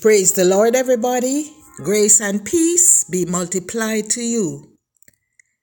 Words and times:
Praise 0.00 0.32
the 0.32 0.44
Lord, 0.44 0.74
everybody. 0.74 1.52
Grace 1.76 2.20
and 2.20 2.44
peace 2.44 3.04
be 3.04 3.24
multiplied 3.24 4.10
to 4.10 4.22
you. 4.22 4.76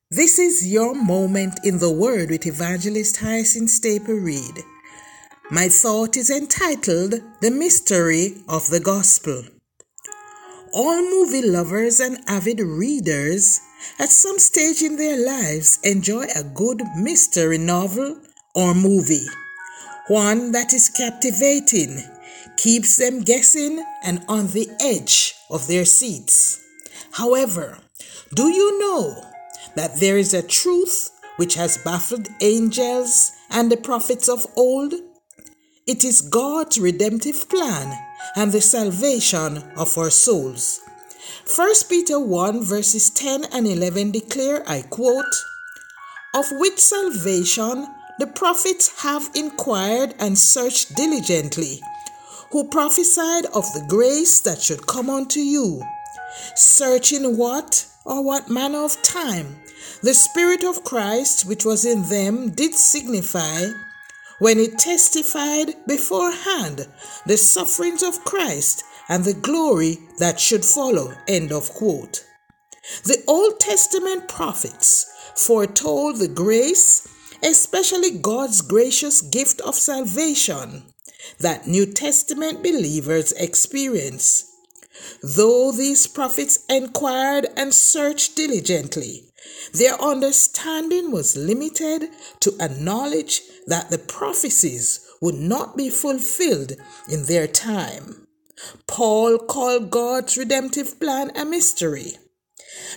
This 0.10 0.40
is 0.40 0.72
your 0.72 0.96
moment 0.96 1.60
in 1.64 1.80
the 1.80 1.92
Word 1.92 2.30
with 2.30 2.46
Evangelist 2.46 3.18
Hyacinth 3.18 3.70
Staple 3.70 4.16
Reed. 4.16 4.64
My 5.50 5.70
thought 5.70 6.18
is 6.18 6.30
entitled 6.30 7.16
The 7.42 7.52
Mystery 7.52 8.36
of 8.48 8.70
the 8.70 8.80
Gospel. 8.80 9.44
All 10.74 11.02
movie 11.02 11.48
lovers 11.48 12.00
and 12.00 12.18
avid 12.28 12.60
readers 12.60 13.60
at 14.00 14.10
some 14.10 14.40
stage 14.40 14.82
in 14.82 14.98
their 14.98 15.18
lives 15.24 15.80
enjoy 15.84 16.26
a 16.36 16.44
good 16.44 16.82
mystery 16.96 17.58
novel 17.58 18.22
or 18.56 18.74
movie, 18.74 19.26
one 20.08 20.52
that 20.52 20.74
is 20.74 20.90
captivating 20.90 22.04
keeps 22.58 22.98
them 22.98 23.22
guessing 23.22 23.84
and 24.04 24.24
on 24.28 24.48
the 24.48 24.70
edge 24.80 25.36
of 25.50 25.68
their 25.68 25.86
seats. 25.86 26.64
However, 27.12 27.80
do 28.34 28.50
you 28.50 28.80
know 28.80 29.24
that 29.76 30.00
there 30.00 30.18
is 30.18 30.34
a 30.34 30.48
truth 30.48 31.10
which 31.38 31.56
has 31.56 31.78
baffled 31.78 32.28
angels 32.42 33.32
and 33.50 33.72
the 33.72 33.78
prophets 33.78 34.28
of 34.28 34.46
old? 34.56 34.94
It 35.86 36.04
is 36.04 36.22
God's 36.22 36.80
redemptive 36.80 37.48
plan 37.50 37.98
and 38.36 38.52
the 38.52 38.62
salvation 38.62 39.64
of 39.78 39.98
our 39.98 40.10
souls. 40.10 40.82
1 41.56 41.74
Peter 41.90 42.20
1 42.20 42.64
verses 42.64 43.10
10 43.12 43.46
and 43.54 43.68
11 43.68 44.12
declare, 44.12 44.64
I 44.68 44.82
quote, 44.82 45.34
Of 46.36 46.46
which 46.54 46.80
salvation 46.80 47.88
the 48.20 48.28
prophets 48.28 49.02
have 49.02 49.30
inquired 49.36 50.16
and 50.20 50.38
searched 50.38 50.96
diligently 50.96 51.82
who 52.52 52.70
prophesied 52.70 53.46
of 53.48 53.72
the 53.74 53.86
grace 53.88 54.40
that 54.42 54.62
should 54.62 54.88
come 54.88 55.10
unto 55.10 55.40
you, 55.40 55.84
searching 56.56 57.38
what 57.38 57.86
or 58.06 58.24
what 58.24 58.50
manner 58.50 58.84
of 58.84 59.02
time 59.04 59.58
the 60.02 60.14
Spirit 60.14 60.64
of 60.64 60.84
Christ 60.84 61.46
which 61.46 61.66
was 61.66 61.86
in 61.86 62.04
them 62.04 62.52
did 62.52 62.76
signify 62.76 63.66
when 64.40 64.60
it 64.60 64.78
testified 64.78 65.74
beforehand 65.88 66.88
the 67.26 67.38
sufferings 67.38 68.04
of 68.04 68.24
Christ 68.24 68.84
and 69.10 69.24
the 69.24 69.34
glory 69.34 69.98
that 70.20 70.40
should 70.40 70.64
follow. 70.64 71.14
End 71.28 71.52
of 71.52 71.70
quote. 71.70 72.24
The 73.04 73.24
Old 73.28 73.60
Testament 73.60 74.28
prophets 74.28 75.12
foretold 75.36 76.18
the 76.18 76.28
grace, 76.28 77.07
especially 77.44 78.12
God's 78.12 78.62
gracious 78.62 79.22
gift 79.22 79.62
of 79.62 79.76
salvation, 79.76 80.84
that 81.40 81.68
New 81.68 81.86
Testament 81.86 82.64
believers 82.64 83.32
experience. 83.34 84.52
Though 85.22 85.72
these 85.72 86.08
prophets 86.08 86.66
inquired 86.70 87.48
and 87.56 87.74
searched 87.74 88.36
diligently, 88.36 89.24
their 89.74 90.02
understanding 90.02 91.12
was 91.12 91.38
limited 91.38 92.10
to 92.40 92.56
a 92.60 92.70
knowledge 92.70 93.42
that 93.68 93.90
the 93.90 93.98
prophecies 94.00 95.06
would 95.22 95.36
not 95.36 95.78
be 95.78 95.90
fulfilled 95.90 96.74
in 97.10 97.26
their 97.26 97.48
time. 97.48 98.28
Paul 98.88 99.38
called 99.38 99.92
God's 99.92 100.38
redemptive 100.38 101.00
plan 101.00 101.32
a 101.36 101.46
mystery. 101.46 102.18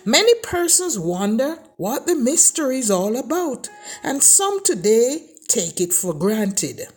Many 0.05 0.35
persons 0.43 0.99
wonder 0.99 1.59
what 1.77 2.07
the 2.07 2.15
mystery 2.15 2.79
is 2.79 2.91
all 2.91 3.17
about, 3.17 3.69
and 4.03 4.23
some 4.23 4.63
today 4.63 5.27
take 5.49 5.81
it 5.81 5.93
for 5.93 6.15
granted. 6.15 6.89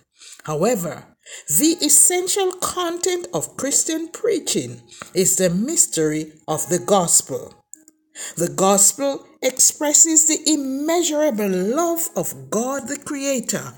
However, 0.44 1.06
the 1.48 1.78
essential 1.82 2.52
content 2.54 3.28
of 3.34 3.58
Christian 3.58 4.10
preaching 4.10 4.82
is 5.14 5.36
the 5.36 5.50
mystery 5.50 6.34
of 6.48 6.68
the 6.70 6.80
gospel. 6.80 7.54
The 8.38 8.50
gospel 8.50 9.26
expresses 9.42 10.28
the 10.28 10.40
immeasurable 10.46 11.50
love 11.50 12.10
of 12.16 12.50
God 12.50 12.88
the 12.88 12.98
Creator, 12.98 13.74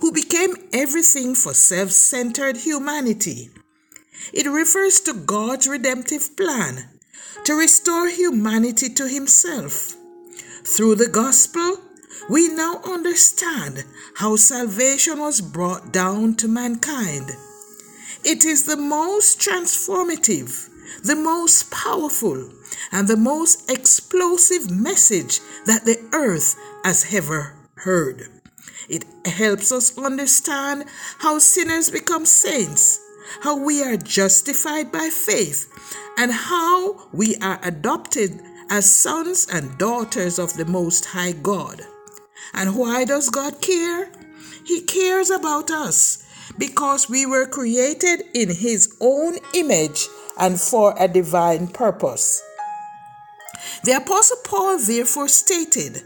who 0.00 0.12
became 0.12 0.56
everything 0.72 1.34
for 1.34 1.54
self 1.54 1.90
centered 1.90 2.58
humanity. 2.58 3.50
It 4.32 4.46
refers 4.46 5.00
to 5.00 5.12
God's 5.12 5.66
redemptive 5.66 6.36
plan 6.36 6.93
to 7.44 7.54
restore 7.54 8.08
humanity 8.08 8.88
to 8.88 9.08
Himself. 9.08 9.94
Through 10.64 10.96
the 10.96 11.08
gospel, 11.08 11.78
we 12.28 12.48
now 12.48 12.80
understand 12.84 13.84
how 14.16 14.36
salvation 14.36 15.18
was 15.18 15.40
brought 15.40 15.92
down 15.92 16.36
to 16.36 16.48
mankind. 16.48 17.30
It 18.24 18.44
is 18.44 18.64
the 18.64 18.78
most 18.78 19.38
transformative, 19.38 20.70
the 21.02 21.16
most 21.16 21.70
powerful, 21.70 22.50
and 22.90 23.06
the 23.06 23.16
most 23.16 23.70
explosive 23.70 24.70
message 24.70 25.40
that 25.66 25.84
the 25.84 25.98
earth 26.12 26.56
has 26.84 27.12
ever 27.12 27.54
heard. 27.74 28.28
It 28.88 29.04
helps 29.26 29.72
us 29.72 29.96
understand 29.98 30.84
how 31.18 31.38
sinners 31.38 31.90
become 31.90 32.24
saints, 32.24 33.00
how 33.42 33.56
we 33.56 33.82
are 33.82 33.96
justified 33.96 34.90
by 34.92 35.08
faith, 35.10 35.72
and 36.18 36.32
how 36.32 37.08
we 37.12 37.36
are 37.36 37.58
adopted 37.62 38.40
as 38.70 38.92
sons 38.92 39.46
and 39.52 39.76
daughters 39.78 40.38
of 40.38 40.54
the 40.54 40.64
Most 40.64 41.06
High 41.06 41.32
God. 41.32 41.82
And 42.52 42.76
why 42.76 43.04
does 43.04 43.30
God 43.30 43.60
care? 43.60 44.10
He 44.64 44.82
cares 44.82 45.30
about 45.30 45.70
us 45.70 46.24
because 46.58 47.08
we 47.08 47.26
were 47.26 47.46
created 47.46 48.22
in 48.32 48.48
His 48.50 48.96
own 49.00 49.38
image 49.54 50.06
and 50.38 50.60
for 50.60 50.94
a 50.98 51.08
divine 51.08 51.68
purpose. 51.68 52.42
The 53.84 53.92
Apostle 53.92 54.38
Paul 54.44 54.78
therefore 54.78 55.28
stated 55.28 56.02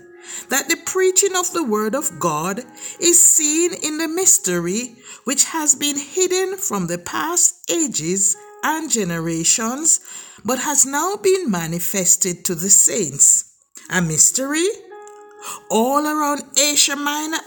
that 0.49 0.69
the 0.69 0.77
preaching 0.85 1.37
of 1.37 1.53
the 1.53 1.65
Word 1.65 1.95
of 1.95 2.19
God 2.19 2.65
is 3.01 3.23
seen 3.23 3.73
in 3.75 3.99
the 3.99 4.09
mystery 4.09 4.97
which 5.25 5.45
has 5.45 5.75
been 5.75 5.99
hidden 5.99 6.57
from 6.57 6.87
the 6.87 6.99
past 6.99 7.71
ages 7.71 8.37
and 8.63 8.91
generations, 8.91 10.01
but 10.45 10.59
has 10.59 10.87
now 10.87 11.17
been 11.17 11.51
manifested 11.51 12.45
to 12.45 12.55
the 12.55 12.71
saints. 12.71 13.55
A 13.91 14.03
mystery 14.03 14.67
all 15.71 16.07
around 16.07 16.43
Asia 16.59 16.97
Minor 16.97 17.39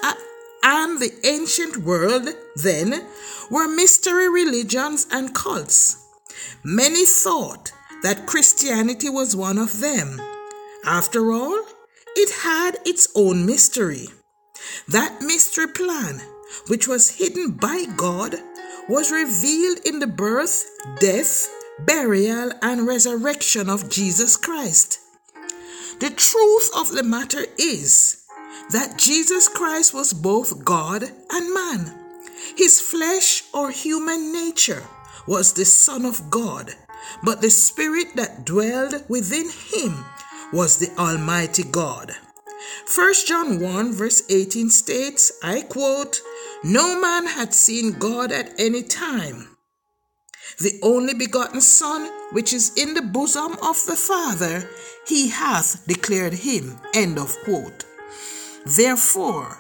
and 0.64 1.00
the 1.00 1.12
ancient 1.24 1.78
world 1.78 2.30
then 2.56 3.06
were 3.50 3.68
mystery 3.68 4.30
religions 4.30 5.08
and 5.12 5.34
cults. 5.34 5.98
Many 6.64 7.06
thought 7.06 7.72
that 8.04 8.28
Christianity 8.28 9.10
was 9.10 9.36
one 9.36 9.58
of 9.58 9.80
them. 9.80 10.22
After 10.86 11.32
all, 11.32 11.64
it 12.16 12.30
had 12.44 12.78
its 12.86 13.08
own 13.16 13.46
mystery. 13.46 14.08
That 14.88 15.22
mystery 15.22 15.68
plan, 15.68 16.22
which 16.68 16.88
was 16.88 17.18
hidden 17.18 17.52
by 17.52 17.86
God, 17.96 18.36
was 18.90 19.12
revealed 19.12 19.80
in 19.86 20.00
the 20.00 20.08
birth, 20.08 20.66
death, 21.00 21.50
burial, 21.80 22.52
and 22.62 22.88
resurrection 22.88 23.70
of 23.70 23.90
Jesus 23.90 24.36
Christ. 24.36 25.00
The 26.00 26.10
truth 26.10 26.72
of 26.76 26.92
the 26.92 27.04
matter 27.04 27.46
is 27.58 28.26
that 28.72 28.98
Jesus 28.98 29.48
Christ 29.48 29.94
was 29.94 30.14
both 30.14 30.66
God 30.66 31.04
and 31.32 31.54
man. 31.54 31.98
His 32.58 32.82
flesh 32.82 33.44
or 33.54 33.72
human 33.72 34.34
nature 34.34 34.84
was 35.28 35.54
the 35.54 35.66
Son 35.66 36.06
of 36.06 36.30
God, 36.30 36.76
but 37.24 37.42
the 37.42 37.50
Spirit 37.50 38.16
that 38.16 38.46
dwelled 38.46 39.04
within 39.08 39.50
him 39.50 40.04
was 40.52 40.78
the 40.78 40.90
Almighty 40.98 41.64
God. 41.64 42.12
1 42.94 43.14
John 43.26 43.60
1 43.60 43.94
verse 43.94 44.24
18 44.30 44.70
states, 44.70 45.32
I 45.44 45.62
quote, 45.62 46.22
No 46.64 47.00
man 47.00 47.26
had 47.28 47.54
seen 47.54 47.94
God 47.94 48.32
at 48.32 48.60
any 48.60 48.84
time. 48.84 49.56
The 50.60 50.80
only 50.84 51.14
begotten 51.14 51.62
Son, 51.62 52.12
which 52.32 52.54
is 52.54 52.72
in 52.76 52.94
the 52.94 53.02
bosom 53.02 53.54
of 53.64 53.84
the 53.86 53.96
Father, 53.96 54.70
he 55.08 55.30
hath 55.30 55.88
declared 55.88 56.34
him. 56.34 56.78
End 56.94 57.18
of 57.18 57.36
quote. 57.44 57.86
Therefore, 58.66 59.58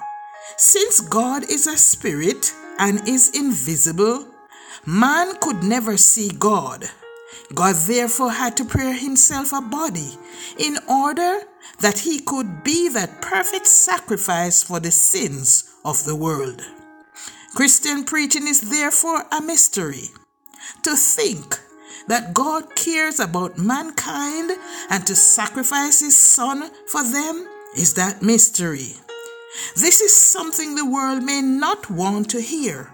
since 0.57 0.99
God 0.99 1.49
is 1.49 1.65
a 1.65 1.77
spirit 1.77 2.53
and 2.77 3.07
is 3.07 3.31
invisible, 3.35 4.27
man 4.85 5.37
could 5.41 5.63
never 5.63 5.97
see 5.97 6.29
God. 6.29 6.89
God 7.53 7.75
therefore 7.75 8.31
had 8.31 8.55
to 8.57 8.65
prepare 8.65 8.93
himself 8.93 9.53
a 9.53 9.61
body 9.61 10.17
in 10.57 10.77
order 10.89 11.39
that 11.79 11.99
he 11.99 12.19
could 12.19 12.63
be 12.63 12.89
that 12.89 13.21
perfect 13.21 13.67
sacrifice 13.67 14.63
for 14.63 14.79
the 14.79 14.91
sins 14.91 15.73
of 15.83 16.03
the 16.05 16.15
world. 16.15 16.61
Christian 17.55 18.05
preaching 18.05 18.47
is 18.47 18.61
therefore 18.69 19.25
a 19.31 19.41
mystery. 19.41 20.09
To 20.83 20.95
think 20.95 21.59
that 22.07 22.33
God 22.33 22.75
cares 22.75 23.19
about 23.19 23.57
mankind 23.57 24.51
and 24.89 25.05
to 25.07 25.15
sacrifice 25.15 25.99
his 25.99 26.17
son 26.17 26.69
for 26.87 27.03
them 27.03 27.47
is 27.75 27.93
that 27.95 28.21
mystery. 28.21 28.95
This 29.75 29.99
is 29.99 30.15
something 30.15 30.75
the 30.75 30.89
world 30.89 31.23
may 31.23 31.41
not 31.41 31.89
want 31.89 32.29
to 32.31 32.41
hear. 32.41 32.93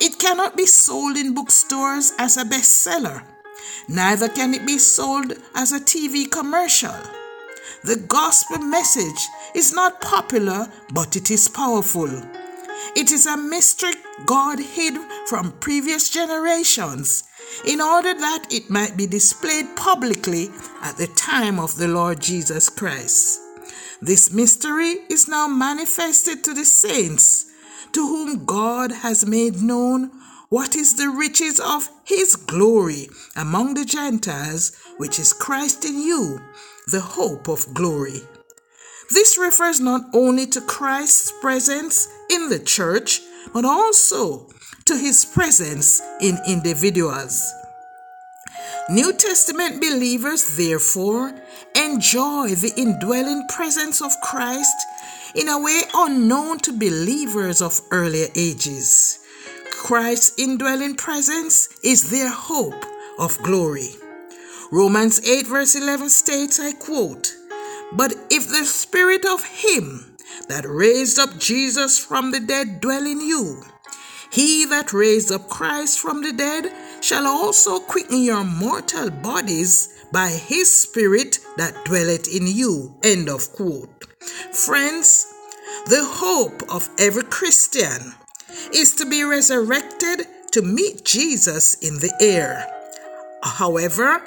It 0.00 0.18
cannot 0.18 0.56
be 0.56 0.66
sold 0.66 1.16
in 1.16 1.34
bookstores 1.34 2.12
as 2.18 2.36
a 2.36 2.44
bestseller. 2.44 3.22
Neither 3.88 4.28
can 4.28 4.54
it 4.54 4.66
be 4.66 4.78
sold 4.78 5.34
as 5.54 5.72
a 5.72 5.80
TV 5.80 6.30
commercial. 6.30 6.94
The 7.82 7.96
gospel 7.96 8.58
message 8.58 9.28
is 9.54 9.72
not 9.72 10.00
popular, 10.00 10.68
but 10.92 11.16
it 11.16 11.30
is 11.30 11.48
powerful. 11.48 12.10
It 12.96 13.10
is 13.10 13.26
a 13.26 13.36
mystery 13.36 13.92
God 14.26 14.58
hid 14.58 14.94
from 15.26 15.52
previous 15.52 16.10
generations 16.10 17.24
in 17.66 17.80
order 17.80 18.14
that 18.14 18.46
it 18.50 18.70
might 18.70 18.96
be 18.96 19.06
displayed 19.06 19.76
publicly 19.76 20.50
at 20.82 20.96
the 20.96 21.08
time 21.08 21.58
of 21.58 21.76
the 21.76 21.88
Lord 21.88 22.20
Jesus 22.20 22.68
Christ. 22.68 23.40
This 24.00 24.32
mystery 24.32 24.98
is 25.08 25.28
now 25.28 25.46
manifested 25.48 26.44
to 26.44 26.54
the 26.54 26.64
saints, 26.64 27.46
to 27.92 28.06
whom 28.06 28.44
God 28.44 28.92
has 28.92 29.26
made 29.26 29.56
known 29.62 30.10
what 30.54 30.76
is 30.76 30.94
the 30.94 31.10
riches 31.10 31.58
of 31.58 31.88
his 32.04 32.36
glory 32.36 33.08
among 33.34 33.74
the 33.74 33.84
Gentiles, 33.84 34.70
which 34.98 35.18
is 35.18 35.32
Christ 35.32 35.84
in 35.84 35.98
you, 36.00 36.40
the 36.86 37.00
hope 37.00 37.48
of 37.48 37.74
glory. 37.74 38.20
This 39.10 39.36
refers 39.36 39.80
not 39.80 40.02
only 40.14 40.46
to 40.46 40.60
Christ's 40.60 41.32
presence 41.40 42.06
in 42.30 42.50
the 42.50 42.60
church, 42.60 43.20
but 43.52 43.64
also 43.64 44.46
to 44.84 44.96
his 44.96 45.24
presence 45.24 46.00
in 46.20 46.38
individuals. 46.46 47.52
New 48.88 49.12
Testament 49.12 49.80
believers, 49.80 50.56
therefore, 50.56 51.34
enjoy 51.74 52.50
the 52.50 52.72
indwelling 52.76 53.44
presence 53.48 54.00
of 54.00 54.12
Christ 54.22 54.76
in 55.34 55.48
a 55.48 55.58
way 55.58 55.80
unknown 55.96 56.58
to 56.60 56.72
believers 56.72 57.60
of 57.60 57.80
earlier 57.90 58.28
ages. 58.36 59.18
Christ's 59.84 60.38
indwelling 60.38 60.94
presence 60.94 61.68
is 61.84 62.10
their 62.10 62.30
hope 62.30 62.86
of 63.18 63.36
glory. 63.42 63.90
Romans 64.72 65.20
8, 65.28 65.46
verse 65.46 65.74
11 65.74 66.08
states, 66.08 66.58
I 66.58 66.72
quote, 66.72 67.34
But 67.92 68.14
if 68.30 68.48
the 68.48 68.64
spirit 68.64 69.26
of 69.26 69.44
him 69.44 70.16
that 70.48 70.64
raised 70.66 71.18
up 71.18 71.36
Jesus 71.38 71.98
from 71.98 72.30
the 72.30 72.40
dead 72.40 72.80
dwell 72.80 73.04
in 73.04 73.20
you, 73.20 73.62
he 74.30 74.64
that 74.64 74.94
raised 74.94 75.30
up 75.30 75.50
Christ 75.50 76.00
from 76.00 76.22
the 76.22 76.32
dead 76.32 76.72
shall 77.02 77.26
also 77.26 77.78
quicken 77.78 78.22
your 78.22 78.42
mortal 78.42 79.10
bodies 79.10 80.02
by 80.10 80.28
his 80.28 80.72
spirit 80.72 81.40
that 81.58 81.84
dwelleth 81.84 82.26
in 82.34 82.46
you. 82.46 82.96
End 83.02 83.28
of 83.28 83.52
quote. 83.52 84.06
Friends, 84.50 85.30
the 85.88 86.02
hope 86.02 86.62
of 86.72 86.88
every 86.98 87.24
Christian 87.24 88.14
is 88.74 88.94
to 88.96 89.06
be 89.06 89.22
resurrected 89.22 90.26
to 90.52 90.62
meet 90.62 91.04
Jesus 91.04 91.74
in 91.82 91.94
the 92.00 92.12
air. 92.20 92.66
However, 93.42 94.22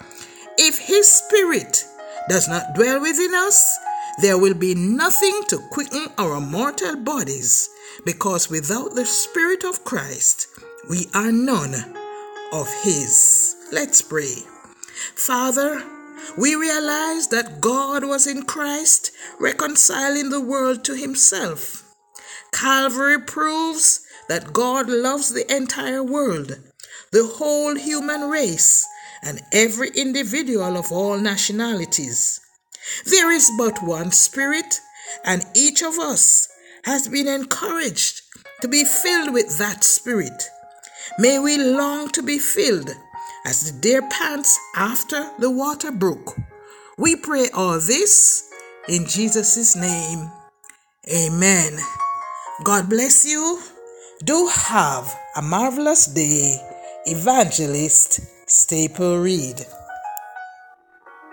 if 0.57 0.77
his 0.79 1.07
spirit 1.07 1.85
does 2.29 2.47
not 2.47 2.75
dwell 2.75 3.01
within 3.01 3.33
us, 3.33 3.77
there 4.19 4.37
will 4.37 4.55
be 4.55 4.73
nothing 4.73 5.41
to 5.47 5.59
quicken 5.69 6.07
our 6.17 6.41
mortal 6.41 6.95
bodies, 6.95 7.69
because 8.03 8.49
without 8.49 8.95
the 8.95 9.05
Spirit 9.05 9.63
of 9.63 9.83
Christ, 9.83 10.47
we 10.89 11.05
are 11.13 11.31
none 11.31 11.75
of 12.51 12.67
His. 12.81 13.55
Let's 13.71 14.01
pray. 14.01 14.33
Father, 15.13 15.83
we 16.35 16.55
realize 16.55 17.27
that 17.27 17.61
God 17.61 18.05
was 18.05 18.25
in 18.25 18.43
Christ 18.43 19.11
reconciling 19.39 20.31
the 20.31 20.41
world 20.41 20.83
to 20.85 20.95
Himself. 20.95 21.83
Calvary 22.51 23.21
proves 23.21 24.01
that 24.29 24.53
God 24.53 24.89
loves 24.89 25.33
the 25.33 25.51
entire 25.53 26.03
world, 26.03 26.57
the 27.11 27.25
whole 27.25 27.75
human 27.75 28.29
race, 28.29 28.85
and 29.23 29.41
every 29.51 29.89
individual 29.95 30.77
of 30.77 30.91
all 30.91 31.17
nationalities. 31.17 32.39
There 33.05 33.31
is 33.31 33.51
but 33.57 33.83
one 33.83 34.11
Spirit, 34.11 34.79
and 35.25 35.45
each 35.55 35.81
of 35.81 35.97
us 35.97 36.47
has 36.85 37.07
been 37.07 37.27
encouraged 37.27 38.21
to 38.61 38.67
be 38.67 38.83
filled 38.83 39.33
with 39.33 39.57
that 39.57 39.83
Spirit. 39.83 40.49
May 41.19 41.39
we 41.39 41.57
long 41.57 42.09
to 42.09 42.21
be 42.21 42.37
filled 42.39 42.89
as 43.45 43.71
the 43.71 43.79
deer 43.79 44.07
pants 44.09 44.57
after 44.75 45.31
the 45.39 45.49
water 45.49 45.91
brook. 45.91 46.35
We 46.97 47.15
pray 47.15 47.49
all 47.53 47.79
this 47.79 48.49
in 48.87 49.05
Jesus' 49.05 49.75
name. 49.75 50.31
Amen. 51.13 51.77
God 52.63 52.89
bless 52.89 53.25
you. 53.25 53.61
Do 54.23 54.47
have 54.47 55.15
a 55.35 55.43
marvelous 55.43 56.07
day. 56.07 56.59
Evangelist 57.05 58.19
Staple 58.49 59.19
Reed. 59.19 59.63